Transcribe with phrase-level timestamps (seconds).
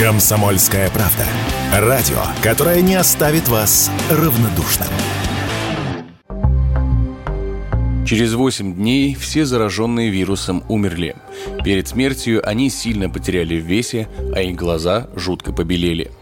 [0.00, 1.26] Комсомольская правда.
[1.74, 4.88] Радио, которое не оставит вас равнодушным.
[8.06, 11.16] Через 8 дней все зараженные вирусом умерли.
[11.62, 16.10] Перед смертью они сильно потеряли в весе, а их глаза жутко побелели–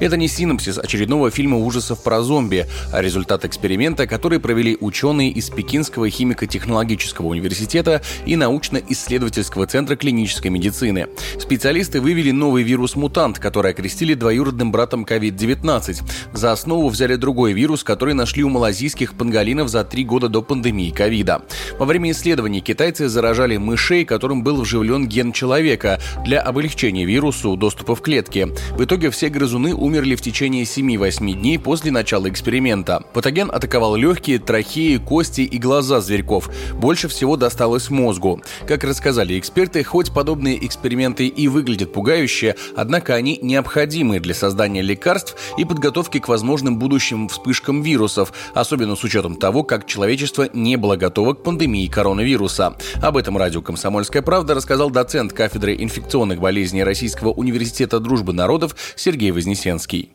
[0.00, 5.50] это не синопсис очередного фильма ужасов про зомби, а результат эксперимента, который провели ученые из
[5.50, 11.08] Пекинского химико-технологического университета и научно-исследовательского центра клинической медицины.
[11.38, 16.02] Специалисты вывели новый вирус-мутант, который окрестили двоюродным братом COVID-19.
[16.32, 20.90] За основу взяли другой вирус, который нашли у малазийских панголинов за три года до пандемии
[20.90, 21.42] ковида.
[21.78, 27.94] Во время исследований китайцы заражали мышей, которым был вживлен ген человека, для облегчения вирусу доступа
[27.94, 28.48] в клетки.
[28.72, 33.02] В итоге все грызуны грызуны умерли в течение 7-8 дней после начала эксперимента.
[33.12, 36.50] Патоген атаковал легкие, трахеи, кости и глаза зверьков.
[36.74, 38.40] Больше всего досталось мозгу.
[38.66, 45.36] Как рассказали эксперты, хоть подобные эксперименты и выглядят пугающе, однако они необходимы для создания лекарств
[45.58, 50.96] и подготовки к возможным будущим вспышкам вирусов, особенно с учетом того, как человечество не было
[50.96, 52.76] готово к пандемии коронавируса.
[53.02, 59.30] Об этом радио «Комсомольская правда» рассказал доцент кафедры инфекционных болезней Российского университета дружбы народов Сергей
[59.30, 59.57] Вознесенский.
[59.58, 60.12] Вознесенский.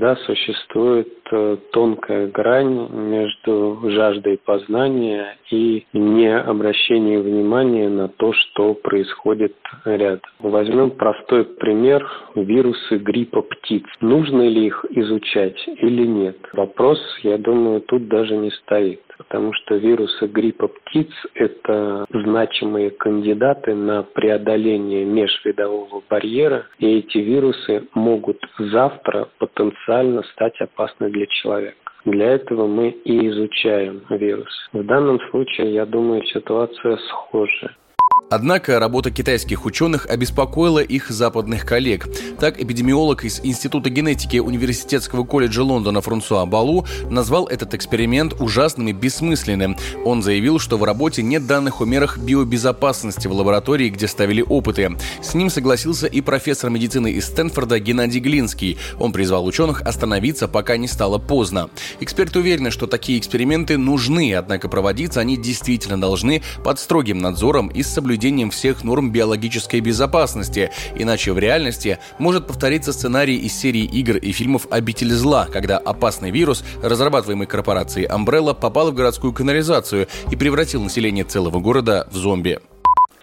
[0.00, 8.72] Всегда существует э, тонкая грань между жаждой познания и не обращением внимания на то, что
[8.72, 10.22] происходит рядом.
[10.38, 13.84] Возьмем простой пример вирусы гриппа птиц.
[14.00, 16.38] Нужно ли их изучать или нет?
[16.54, 23.74] Вопрос, я думаю, тут даже не стоит потому что вирусы гриппа птиц– это значимые кандидаты
[23.74, 29.89] на преодоление межвидового барьера, и эти вирусы могут завтра потенциально
[30.34, 31.76] стать опасны для человека.
[32.04, 34.68] Для этого мы и изучаем вирус.
[34.72, 37.76] В данном случае, я думаю, ситуация схожая.
[38.30, 42.06] Однако работа китайских ученых обеспокоила их западных коллег.
[42.38, 48.92] Так, эпидемиолог из Института генетики Университетского колледжа Лондона Франсуа Балу назвал этот эксперимент ужасным и
[48.92, 49.76] бессмысленным.
[50.04, 54.96] Он заявил, что в работе нет данных о мерах биобезопасности в лаборатории, где ставили опыты.
[55.20, 58.78] С ним согласился и профессор медицины из Стэнфорда Геннадий Глинский.
[59.00, 61.68] Он призвал ученых остановиться, пока не стало поздно.
[61.98, 67.82] Эксперты уверены, что такие эксперименты нужны, однако проводиться они действительно должны под строгим надзором и
[67.82, 73.84] с соблюдением соблюдением всех норм биологической безопасности, иначе в реальности может повториться сценарий из серии
[73.84, 80.06] игр и фильмов «Обитель зла», когда опасный вирус, разрабатываемый корпорацией Umbrella, попал в городскую канализацию
[80.30, 82.58] и превратил население целого города в зомби.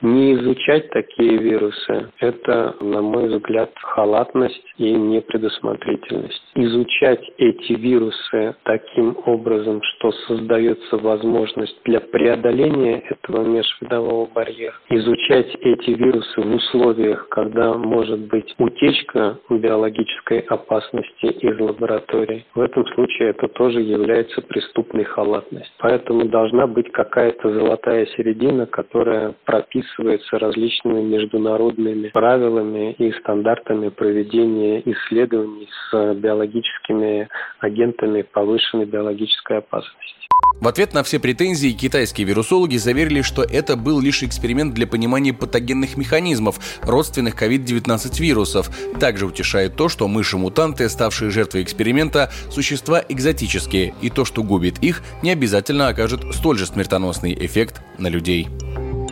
[0.01, 6.41] Не изучать такие вирусы– это, на мой взгляд, халатность и непредусмотрительность.
[6.55, 14.75] Изучать эти вирусы таким образом, что создается возможность для преодоления этого межвидового барьера.
[14.89, 22.45] Изучать эти вирусы в условиях, когда может быть утечка биологической опасности из лаборатории.
[22.53, 25.73] В этом случае это тоже является преступной халатностью.
[25.79, 34.81] Поэтому должна быть какая-то золотая середина, которая прописывает описывается различными международными правилами и стандартами проведения
[34.81, 37.27] исследований с биологическими
[37.59, 40.27] агентами повышенной биологической опасности.
[40.59, 45.33] В ответ на все претензии китайские вирусологи заверили, что это был лишь эксперимент для понимания
[45.33, 48.69] патогенных механизмов, родственных COVID-19 вирусов.
[48.99, 55.03] Также утешает то, что мыши-мутанты, ставшие жертвой эксперимента, существа экзотические, и то, что губит их,
[55.21, 58.47] не обязательно окажет столь же смертоносный эффект на людей.